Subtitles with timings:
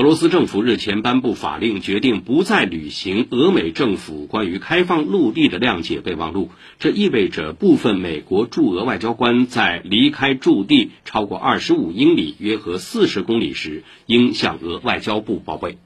[0.00, 6.48] 俄罗斯政府日前颁布法令决定不再履行俄美政府关于开放陆地的谅解备忘录。
[6.78, 15.76] 这意味着部分美国驻俄外交官在离开驻地超过二十五英里约合四十公里时应向俄外交部报备。